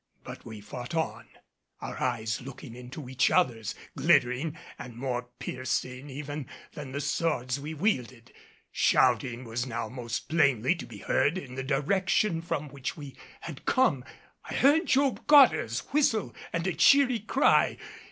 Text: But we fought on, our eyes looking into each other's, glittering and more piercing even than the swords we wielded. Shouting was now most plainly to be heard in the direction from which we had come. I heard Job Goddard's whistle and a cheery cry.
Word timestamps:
But 0.23 0.43
we 0.45 0.61
fought 0.61 0.95
on, 0.95 1.27
our 1.79 2.01
eyes 2.01 2.41
looking 2.41 2.73
into 2.75 3.07
each 3.07 3.29
other's, 3.29 3.75
glittering 3.95 4.57
and 4.79 4.95
more 4.95 5.29
piercing 5.37 6.09
even 6.09 6.47
than 6.71 6.91
the 6.91 6.99
swords 6.99 7.59
we 7.59 7.75
wielded. 7.75 8.33
Shouting 8.71 9.43
was 9.43 9.67
now 9.67 9.89
most 9.89 10.27
plainly 10.27 10.73
to 10.73 10.87
be 10.87 10.97
heard 10.97 11.37
in 11.37 11.53
the 11.53 11.61
direction 11.61 12.41
from 12.41 12.67
which 12.69 12.97
we 12.97 13.15
had 13.41 13.67
come. 13.67 14.03
I 14.45 14.55
heard 14.55 14.87
Job 14.87 15.27
Goddard's 15.27 15.81
whistle 15.93 16.33
and 16.51 16.65
a 16.65 16.73
cheery 16.73 17.19
cry. 17.19 17.77